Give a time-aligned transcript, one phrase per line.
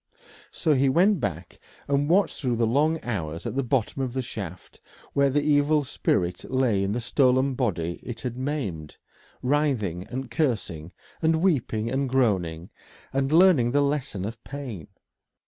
[0.49, 4.23] So he went back and watched through the long hours at the bottom of the
[4.23, 4.81] shaft
[5.13, 8.97] where the evil spirit lay in the stolen body it had maimed,
[9.43, 10.91] writhing and cursing,
[11.21, 12.71] and weeping and groaning,
[13.13, 14.87] and learning the lesson of pain.